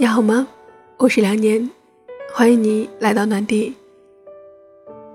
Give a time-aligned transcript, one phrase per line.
[0.00, 0.46] 你好吗？
[0.96, 1.68] 我是良年，
[2.32, 3.74] 欢迎你来到暖地。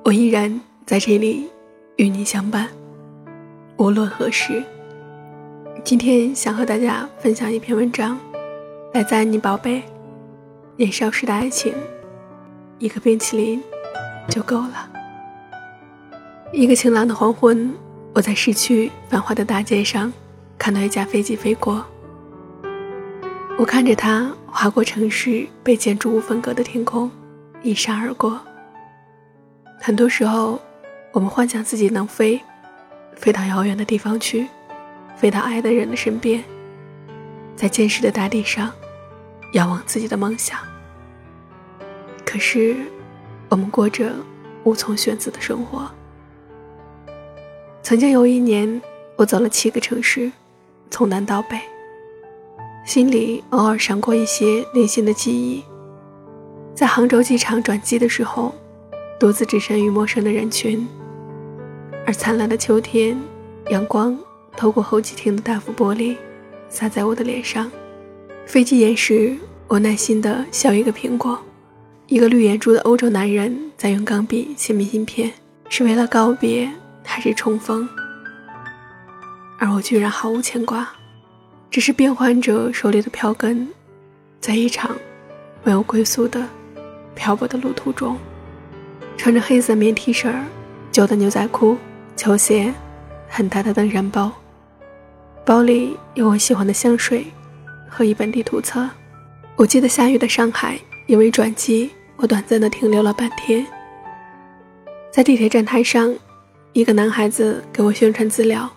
[0.03, 1.49] 我依然在这里
[1.95, 2.67] 与你相伴，
[3.77, 4.61] 无论何时。
[5.85, 8.19] 今天想和大家分享一篇文章，
[8.93, 9.81] 来自安妮宝贝。
[10.75, 11.73] 年少时的爱情，
[12.77, 13.63] 一个冰淇淋
[14.27, 14.91] 就够了。
[16.51, 17.73] 一个晴朗的黄昏，
[18.13, 20.11] 我在市区繁华的大街上
[20.57, 21.85] 看到一架飞机飞过。
[23.57, 27.09] 我看着它划过城市被建筑物分割的天空，
[27.63, 28.39] 一闪而过。
[29.81, 30.61] 很多时候，
[31.11, 32.39] 我们幻想自己能飞，
[33.15, 34.47] 飞到遥远的地方去，
[35.17, 36.43] 飞到爱的人的身边，
[37.55, 38.71] 在坚实的大地上，
[39.53, 40.59] 仰望自己的梦想。
[42.23, 42.75] 可是，
[43.49, 44.13] 我们过着
[44.63, 45.89] 无从选择的生活。
[47.81, 48.79] 曾经有一年，
[49.15, 50.31] 我走了七个城市，
[50.91, 51.59] 从南到北。
[52.85, 55.63] 心里偶尔闪过一些零星的记忆，
[56.75, 58.53] 在杭州机场转机的时候，
[59.17, 60.85] 独自置身于陌生的人群，
[62.05, 63.17] 而灿烂的秋天，
[63.69, 64.17] 阳光
[64.57, 66.17] 透过候机厅的大幅玻璃，
[66.67, 67.71] 洒在我的脸上。
[68.45, 69.37] 飞机延时，
[69.69, 71.41] 我耐心地削一个苹果。
[72.07, 75.31] 一个绿眼珠的欧洲男人在用钢笔写明信片，
[75.69, 76.69] 是为了告别
[77.05, 77.87] 还是重逢？
[79.57, 80.85] 而我居然毫无牵挂。
[81.73, 83.67] 只是变换着手里的票根，
[84.39, 84.95] 在一场
[85.63, 86.47] 没有归宿的
[87.15, 88.15] 漂泊的路途中，
[89.17, 90.31] 穿着黑色棉 T 恤、
[90.91, 91.75] 旧的牛仔裤、
[92.15, 92.71] 球鞋、
[93.27, 94.31] 很大的登山包，
[95.43, 97.25] 包里有我喜欢的香水
[97.89, 98.87] 和一本地图册。
[99.55, 103.65] 我记得下雨的上海，因为转机，我短暂的停留了半天。
[105.09, 106.15] 在地铁站台上，
[106.73, 108.71] 一个男孩子给我宣传资料。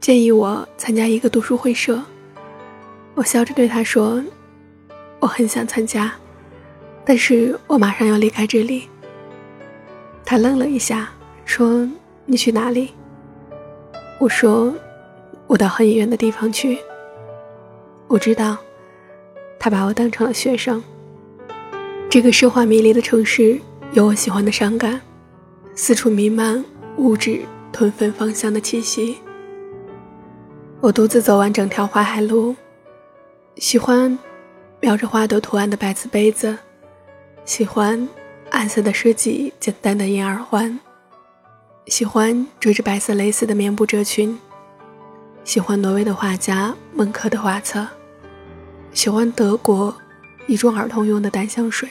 [0.00, 2.02] 建议我参加一个读书会社，
[3.14, 4.24] 我笑着对他说
[5.20, 6.10] ：“我很想参加，
[7.04, 8.88] 但是我马上要离开这里。”
[10.24, 11.10] 他愣了一下，
[11.44, 11.86] 说
[12.24, 12.94] ：“你去哪里？”
[14.18, 14.74] 我说
[15.46, 16.78] ：“我到很远的地方去。”
[18.08, 18.56] 我知道，
[19.58, 20.82] 他把我当成了学生。
[22.08, 23.60] 这个奢华迷离的城市
[23.92, 24.98] 有我喜欢的伤感，
[25.74, 26.64] 四处弥漫
[26.96, 29.18] 物质吞焚芳香的气息。
[30.82, 32.56] 我独自走完整条淮海路，
[33.56, 34.18] 喜欢
[34.80, 36.56] 描着花朵图案的白瓷杯子，
[37.44, 38.08] 喜欢
[38.50, 40.80] 暗色的设计简单的银耳环，
[41.88, 44.38] 喜欢缀着白色蕾丝的棉布褶裙，
[45.44, 47.86] 喜欢挪威的画家蒙克的画册，
[48.94, 49.94] 喜欢德国
[50.46, 51.90] 一种儿童用的淡香水。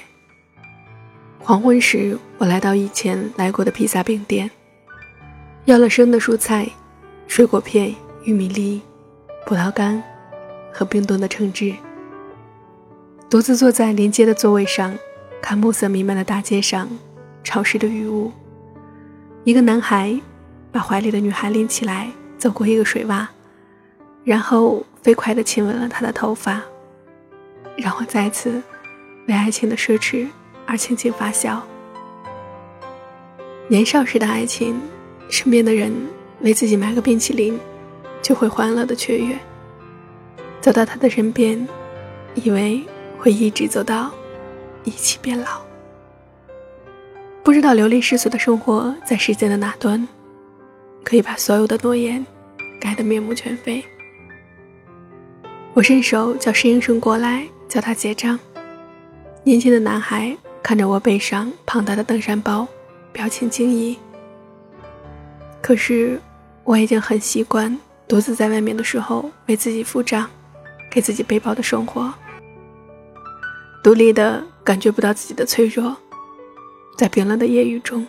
[1.38, 4.50] 黄昏时，我来到以前来过的披萨饼店，
[5.66, 6.68] 要了生的蔬菜、
[7.28, 7.94] 水果片。
[8.24, 8.81] 玉米粒、
[9.46, 10.03] 葡萄干
[10.74, 11.74] 和冰冻的橙汁。
[13.30, 14.94] 独自坐在临街的座位上，
[15.41, 16.90] 看暮色弥漫的大街上
[17.44, 18.31] 潮湿的雨雾。
[19.46, 20.19] 一个男孩
[20.72, 23.25] 把怀里的女孩拎起来，走过一个水洼，
[24.25, 26.62] 然后飞快地亲吻了她的头发，
[27.78, 28.62] 然后再次
[29.28, 30.28] 为爱情的奢侈
[30.66, 31.63] 而轻轻发笑。
[33.69, 34.78] 年少时的爱情，
[35.30, 35.94] 身边的人
[36.41, 37.57] 为自己买个冰淇淋。
[38.22, 39.38] 就会欢乐的雀跃，
[40.62, 41.68] 走到他的身边，
[42.35, 42.84] 以为
[43.18, 44.12] 会一直走到
[44.84, 45.62] 一起变老。
[47.44, 50.07] 不知道流离失所的生活在时间的哪端，
[51.03, 52.24] 可以把所有的诺言
[52.80, 53.84] 改得面目全非。
[55.74, 58.38] 我伸手叫侍应生过来，叫他结账。
[59.44, 62.68] 年轻的男孩看着我背上庞大的登山包，
[63.12, 63.97] 表情惊异。
[65.62, 66.19] 可是
[66.63, 67.75] 我已经很习惯。
[68.09, 70.28] 独自在外面的时候，为自己付账，
[70.90, 72.12] 给自己背包的生活，
[73.84, 75.96] 独立的感觉不到自己的脆弱。
[76.98, 78.07] 在冰冷的夜雨中，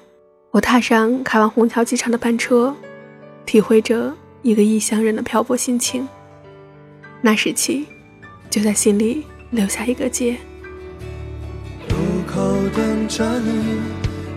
[0.53, 2.75] 我踏上开往虹桥机场的班车，
[3.45, 4.11] 体会着
[4.41, 6.09] 一个异乡人的漂泊心情。
[7.21, 7.87] 那时起，
[8.49, 10.33] 就在心里留下一个结。
[11.91, 11.97] 路
[12.27, 12.41] 口
[12.75, 13.79] 等着你，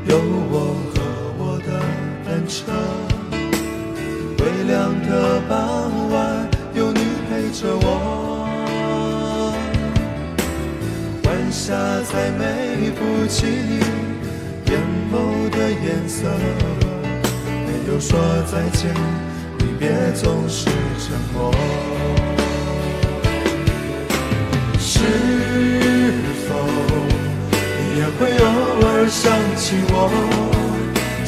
[0.09, 0.17] 有
[0.51, 1.01] 我和
[1.38, 1.79] 我的
[2.25, 2.65] 单车。
[4.43, 6.99] 微凉的傍晚，有你
[7.29, 7.87] 陪着我。
[11.23, 11.73] 晚霞
[12.11, 13.79] 再美不及你
[14.69, 16.27] 眼眸的颜色。
[17.47, 18.19] 没有说
[18.51, 18.93] 再见，
[19.59, 20.69] 离别总是
[20.99, 21.53] 沉默。
[24.77, 24.99] 是
[26.49, 26.53] 否
[27.47, 28.45] 你也会偶
[28.89, 30.52] 尔想起我？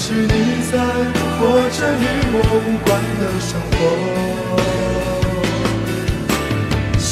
[0.00, 0.28] 是你
[0.70, 0.78] 在
[1.40, 3.76] 过着与我无关的生活
[6.96, 7.10] 幸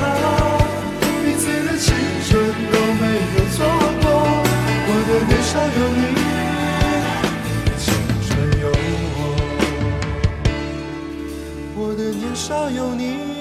[0.98, 1.04] 彼
[1.36, 1.86] 此的青
[2.24, 2.28] 春
[2.72, 3.02] 都没
[3.36, 3.56] 有错
[4.00, 4.04] 过
[4.88, 6.00] 我的年少有你
[7.76, 7.86] 青
[8.26, 8.28] 春
[8.62, 8.64] 有
[9.14, 9.18] 我
[11.76, 13.37] 我的年少有你。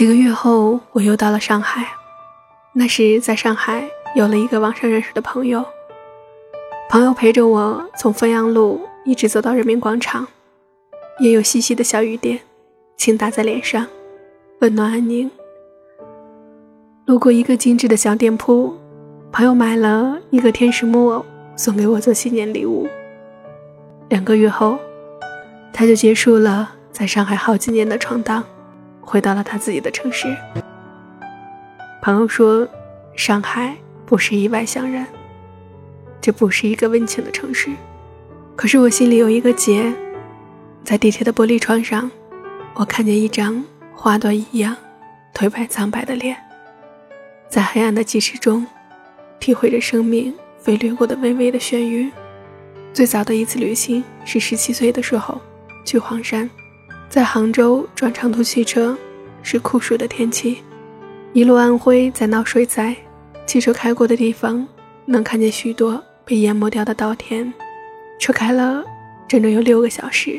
[0.00, 1.86] 几个月后，我又到了上海。
[2.72, 3.86] 那时在上海
[4.16, 5.62] 有了一个网上认识的朋友，
[6.88, 10.26] 朋友陪着我从汾阳路一直走到人民广场，
[11.18, 12.40] 也有细细的小雨点，
[12.96, 13.86] 轻打在脸上，
[14.60, 15.30] 温暖安宁。
[17.04, 18.74] 路过一个精致的小店铺。
[19.30, 21.22] 朋友买了一个天使木偶
[21.56, 22.88] 送给我做新年礼物。
[24.08, 24.78] 两个月后，
[25.74, 28.42] 他就结束了在上海好几年的闯荡，
[29.10, 30.36] 回到了他自己的城市。
[32.00, 32.66] 朋友说
[33.16, 33.76] ：“上海
[34.06, 35.04] 不是意外乡人，
[36.20, 37.70] 这不是一个温情的城市。”
[38.54, 39.92] 可是我心里有一个结，
[40.84, 42.08] 在地铁的玻璃窗上，
[42.74, 44.76] 我看见一张花朵一样
[45.34, 46.36] 颓败苍白的脸，
[47.48, 48.64] 在黑暗的计时中。
[49.40, 52.12] 体会着生命飞掠过的微微的眩晕。
[52.92, 55.40] 最早的一次旅行是十七岁的时候，
[55.82, 56.48] 去黄山，
[57.10, 58.96] 在杭州转长途汽车，
[59.42, 60.62] 是酷暑的天气，
[61.32, 62.94] 一路暗灰在闹水灾，
[63.44, 64.64] 汽车开过的地方
[65.06, 67.52] 能看见许多被淹没掉的稻田。
[68.20, 68.84] 车开了
[69.26, 70.38] 整整有六个小时，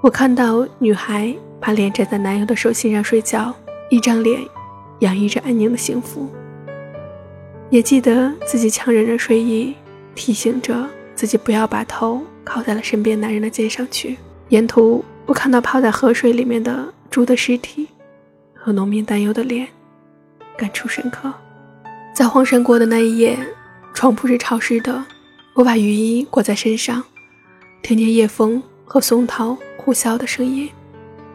[0.00, 3.52] 我看到女孩把脸枕在男友的手心上睡觉，
[3.90, 4.40] 一张脸
[5.00, 6.28] 洋溢着安宁的幸福。
[7.68, 9.74] 也记得自己强忍着睡意，
[10.14, 14.16] 提醒着自己不要把头靠在了身边男人的肩上去。
[14.50, 17.86] 沿途，我看到泡在河水里面的猪的尸体
[18.54, 19.68] 和农民担忧的脸，
[20.56, 21.30] 感触深刻。
[22.14, 23.38] 在荒山过的那一夜，
[23.92, 25.04] 床铺是潮湿的，
[25.52, 27.04] 我把雨衣裹在身上，
[27.82, 30.70] 听见夜风和松涛呼啸的声音。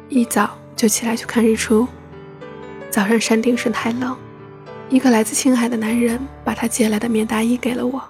[0.09, 1.87] 一早就起来去看日出。
[2.89, 4.17] 早上山顶上太冷。
[4.89, 8.01] 一个来自青海的男人把他借来的棉大衣给了我。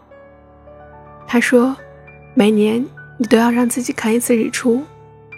[1.28, 1.76] 他说
[2.34, 2.86] ：“每年
[3.18, 4.82] 你都要让自己看一次日出，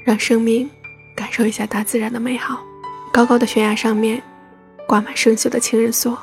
[0.06, 0.69] 让生命
[1.13, 2.63] 感受一下大自然的美好。”
[3.12, 4.22] 高高的悬崖上面
[4.86, 6.18] 挂满生锈的情人锁，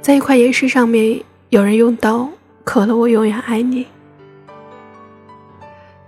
[0.00, 2.28] 在一块岩石上面，有人用刀
[2.62, 3.86] 刻了“我永远爱你”。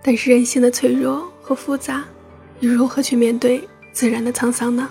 [0.02, 2.04] 但是人性的脆弱和复杂，
[2.58, 4.88] 你如何去面对自然的沧桑呢？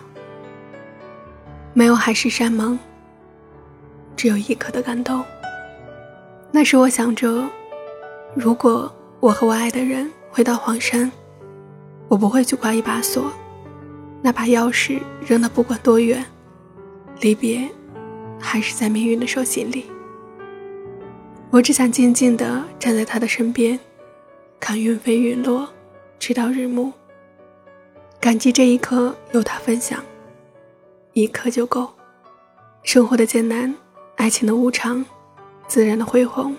[1.74, 2.78] 没有海誓山盟。
[4.16, 5.24] 只有一刻的感动。
[6.52, 7.48] 那时我想着，
[8.34, 11.12] 如果我和我爱的人回到黄山，
[12.08, 13.32] 我不会去挂一把锁，
[14.22, 16.24] 那把钥匙扔得不管多远，
[17.22, 17.68] 离别
[18.40, 19.86] 还是在命运的手心里。
[21.50, 23.80] 我只想静静地站在他的身边，
[24.60, 25.68] 看云飞云落，
[26.20, 26.92] 直到日暮。
[28.20, 30.04] 感激这一刻有他分享，
[31.14, 31.92] 一刻就够。
[32.84, 33.74] 生活的艰难。
[34.16, 35.04] 爱情的无常，
[35.68, 36.56] 自然的恢宏。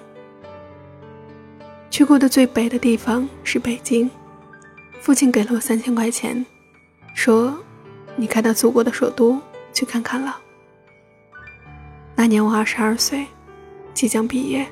[1.89, 4.11] 去过的最北的地方是北京，
[5.01, 6.45] 父亲给了我三千块钱，
[7.15, 7.59] 说
[8.17, 9.39] ：“你开到祖国的首都
[9.73, 10.39] 去看看了。”
[12.17, 13.27] 那年我二十二岁，
[13.93, 14.67] 即将毕业，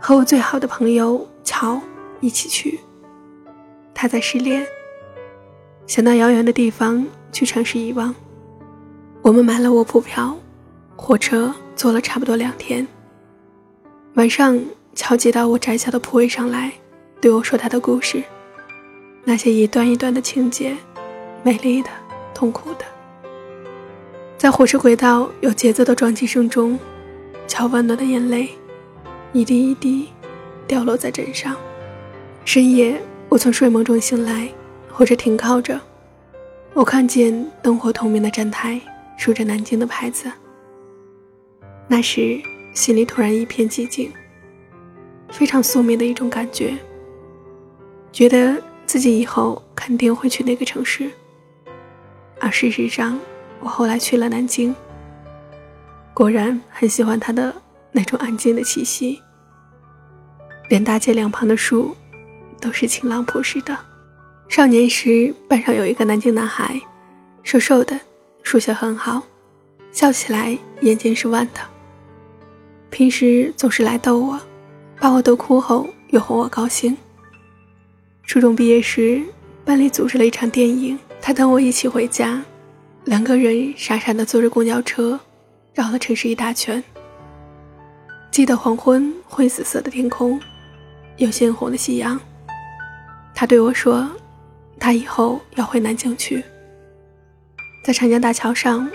[0.00, 1.80] 和我最好的朋友乔
[2.20, 2.80] 一起去。
[3.94, 4.66] 他在失恋，
[5.86, 8.14] 想到遥远的地方去尝试遗忘。
[9.22, 10.36] 我们买了卧铺票。
[10.96, 12.86] 火车坐了差不多两天。
[14.14, 14.58] 晚上，
[14.94, 16.72] 乔接到我窄小的铺位上来，
[17.24, 18.22] 对我说他的故事，
[19.24, 20.76] 那些一段一段的情节，
[21.42, 21.88] 美丽的，
[22.34, 22.84] 痛苦的。
[24.36, 26.78] 在火车轨道有节奏的撞击声中，
[27.46, 28.50] 乔温暖的眼泪，
[29.32, 30.10] 一滴一滴，
[30.66, 31.56] 掉落在枕上。
[32.44, 33.00] 深夜，
[33.30, 34.46] 我从睡梦中醒来，
[34.92, 35.80] 火车停靠着，
[36.74, 38.78] 我看见灯火通明的站台，
[39.16, 40.30] 竖着南京的牌子。
[41.88, 42.38] 那时
[42.74, 44.12] 心里突然一片寂静，
[45.30, 46.74] 非常宿命的一种感觉。
[48.14, 51.10] 觉得自己以后肯定会去那个城市，
[52.38, 53.18] 而事实上，
[53.58, 54.72] 我后来去了南京。
[56.14, 57.52] 果然很喜欢它的
[57.90, 59.20] 那种安静的气息，
[60.68, 61.92] 连大街两旁的树
[62.60, 63.76] 都是晴朗朴实的。
[64.48, 66.80] 少年时班上有一个南京男孩，
[67.42, 67.98] 瘦瘦的，
[68.44, 69.24] 数学很好，
[69.90, 71.60] 笑起来眼睛是弯的。
[72.90, 74.40] 平时总是来逗我，
[75.00, 76.96] 把我逗哭后又哄我高兴。
[78.26, 79.22] 初中毕业时，
[79.64, 82.42] 班里组织了一场电影，他等我一起回家，
[83.04, 85.18] 两个人傻傻的坐着公交车，
[85.74, 86.82] 绕了城市一大圈。
[88.30, 90.40] 记得黄昏灰紫色的天空，
[91.18, 92.18] 有鲜红的夕阳。
[93.34, 94.10] 他对我说。
[94.76, 96.42] 他以后要回南京去，
[97.84, 98.90] 在长江大桥上，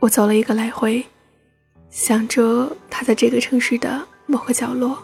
[0.00, 1.02] 我走了一个来回，
[1.88, 4.98] 想着他在这个城市的某个角落，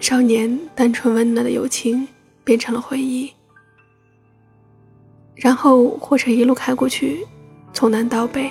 [0.00, 2.08] 少年单纯温暖的友情
[2.44, 3.32] 变成了回忆。
[5.34, 7.26] 然后火车一路开过去，
[7.72, 8.50] 从南到北，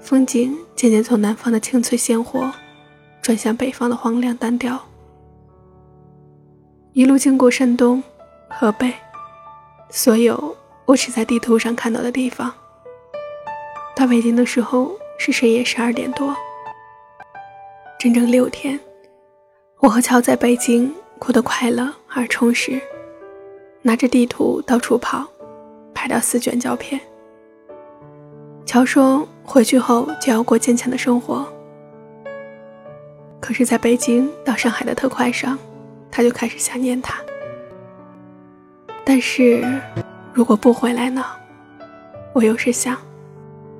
[0.00, 2.52] 风景渐渐从南方的青翠鲜活，
[3.20, 4.80] 转向北方的荒凉单调。
[6.92, 8.02] 一路经过山东、
[8.48, 8.92] 河北。
[9.90, 12.52] 所有我只在地图上看到的地方。
[13.94, 16.34] 到北京的时候是深夜十二点多。
[17.98, 18.80] 整整六天，
[19.80, 22.80] 我和乔在北京过得快乐而充实，
[23.82, 25.26] 拿着地图到处跑，
[25.92, 27.00] 拍到四卷胶片。
[28.64, 31.46] 乔说回去后就要过坚强的生活，
[33.40, 35.58] 可是在北京到上海的特快上，
[36.10, 37.20] 他就开始想念他。
[39.04, 39.64] 但是，
[40.32, 41.24] 如果不回来呢？
[42.32, 42.96] 我又是想，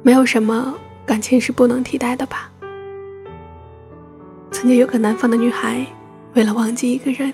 [0.02, 0.74] 没有什么
[1.06, 2.50] 感情是不能替代的吧。
[4.50, 5.86] 曾经有个南方的女孩，
[6.34, 7.32] 为了忘记一个人，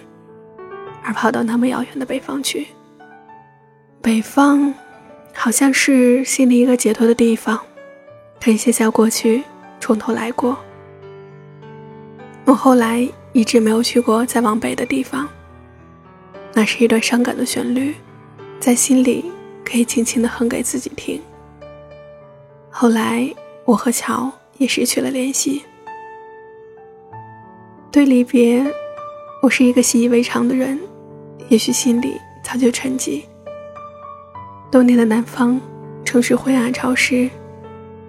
[1.09, 2.67] 而跑到那么遥远的北方去。
[4.03, 4.75] 北方，
[5.33, 7.59] 好像是心里一个解脱的地方，
[8.38, 9.43] 可以卸下过去，
[9.81, 10.55] 从头来过。
[12.45, 15.27] 我后来一直没有去过再往北的地方。
[16.53, 17.95] 那是一段伤感的旋律，
[18.61, 19.33] 在心里
[19.65, 21.19] 可以轻轻的哼给自己听。
[22.69, 23.27] 后来，
[23.65, 25.62] 我和乔也失去了联系。
[27.91, 28.62] 对离别，
[29.41, 30.79] 我是一个习以为常的人，
[31.49, 33.23] 也许心里早就沉寂。
[34.71, 35.59] 冬天的南方，
[36.05, 37.31] 城市灰暗潮湿，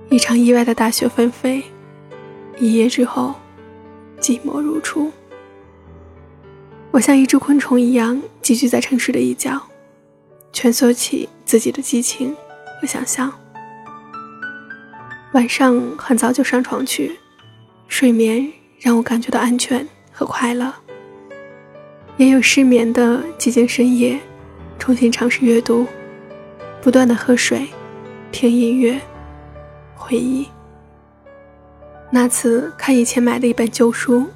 [0.10, 1.63] 一场意外的大雪纷飞，
[2.58, 3.34] 一夜之后，
[4.19, 5.12] 寂寞如初。
[6.91, 9.62] 我像一只昆虫一样寄居在城市的一角，
[10.51, 12.36] 蜷缩起自己的激情
[12.81, 13.31] 和想象。
[15.31, 17.17] 晚上很早就上床去，
[17.88, 20.74] 睡眠让我感觉到安全和快乐。
[22.19, 24.19] 也有失眠的寂静深夜，
[24.77, 25.88] 重新尝试阅读，
[26.81, 27.65] 不断的喝水，
[28.29, 28.99] 听音乐，
[29.95, 30.45] 回忆。
[32.11, 34.27] 那次看以前买的一本旧书。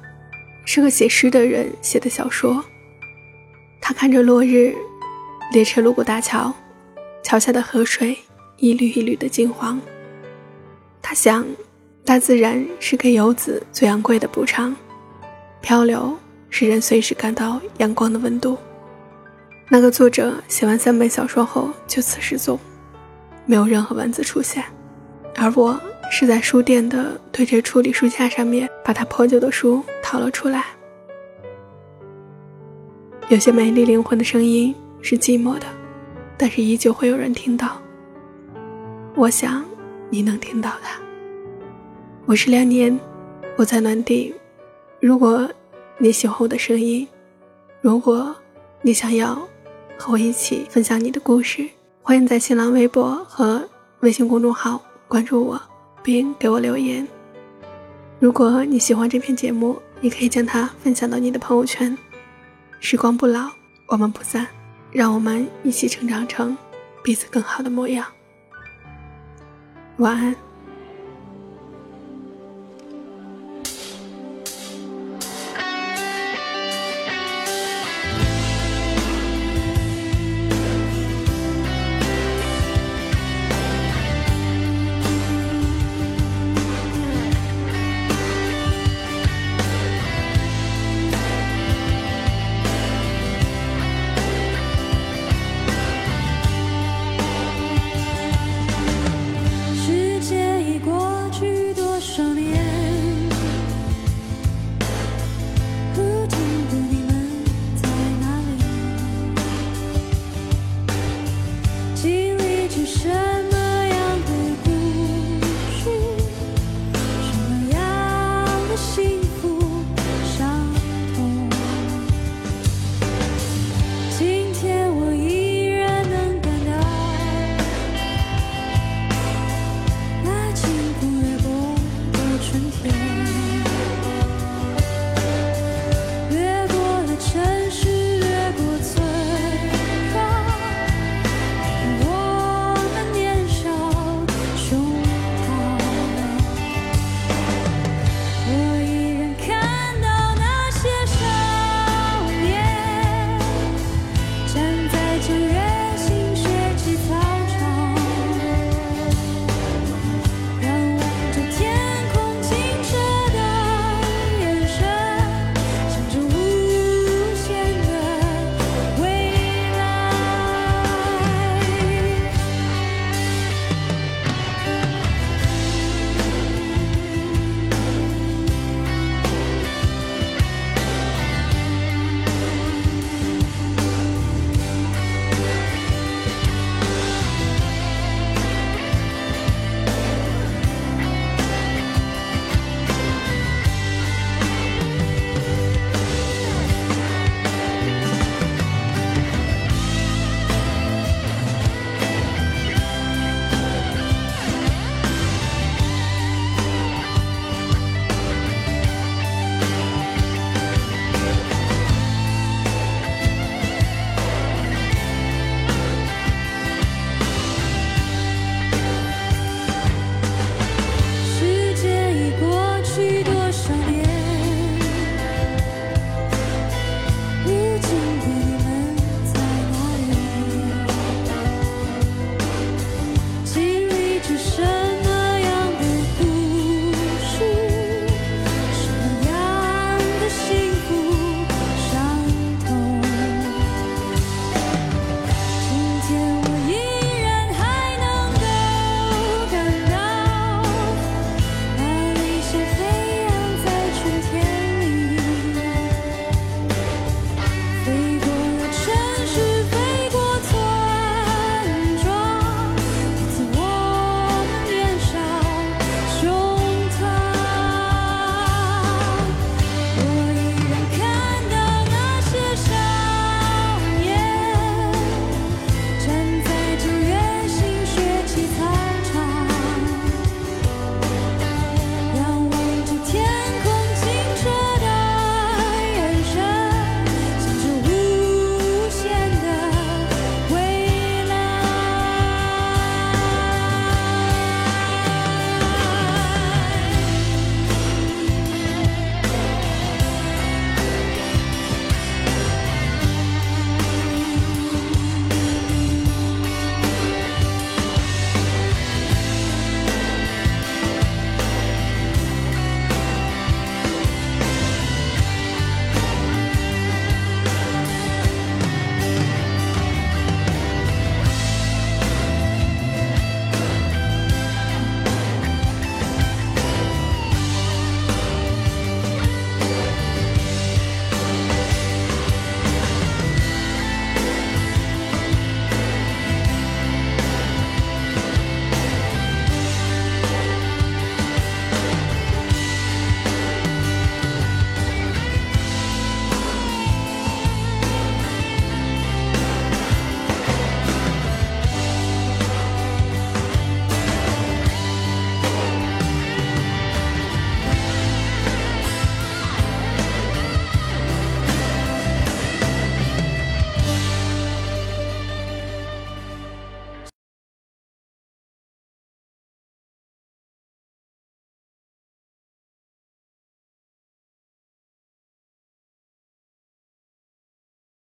[0.66, 2.64] 是个写诗的人写的小说。
[3.82, 4.74] 他看着落日，
[5.52, 6.50] 列车路过大桥，
[7.22, 8.16] 桥下的河水
[8.56, 9.78] 一缕一缕的金黄。
[11.02, 11.46] 他想，
[12.02, 14.74] 大自然是给游子最昂贵的补偿，
[15.60, 16.16] 漂流
[16.56, 18.56] 使人随时感到阳光的温度。
[19.68, 22.56] 那个作者写完三本小说后就此失踪，
[23.44, 24.62] 没有任何文字出现，
[25.34, 25.78] 而我。
[26.10, 30.64] 是在书店的对着处理书架上面，把他破旧的书掏了出来。
[33.28, 35.66] 有些美丽灵魂的声音是寂寞的，
[36.36, 37.80] 但是依旧会有人听到。
[39.16, 39.64] 我想
[40.08, 40.86] 你能听到的。
[42.26, 42.96] 我是两年，
[43.56, 44.32] 我在暖地。
[45.00, 45.50] 如果
[45.98, 47.06] 你喜欢我的声音，
[47.80, 48.34] 如果
[48.82, 49.34] 你想要
[49.98, 51.68] 和我一起分享你的故事，
[52.02, 53.68] 欢迎在新浪微博和
[54.00, 55.60] 微信公众号关注我。
[56.04, 57.08] 并给我留言。
[58.20, 61.96] 如果你喜欢这篇节目，你可以将它分享到你的朋友圈。
[62.78, 63.48] 时光不老，
[63.86, 64.46] 我们不散，
[64.92, 66.54] 让我们一起成长成
[67.02, 68.06] 彼此更好的模样。
[69.96, 70.43] 晚安。